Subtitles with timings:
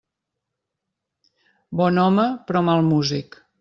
[1.83, 3.43] Bon home però mal músic.